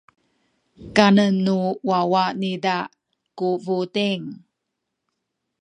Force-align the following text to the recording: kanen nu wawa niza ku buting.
kanen 0.95 1.35
nu 1.45 1.57
wawa 1.89 2.23
niza 2.39 2.77
ku 3.37 3.47
buting. 3.63 4.23